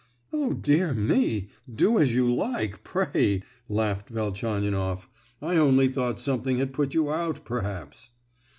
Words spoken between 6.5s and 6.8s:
had